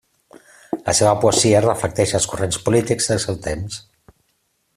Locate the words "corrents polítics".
2.33-3.11